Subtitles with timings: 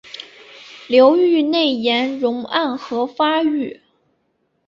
[0.87, 3.81] 流域内岩溶暗河发育。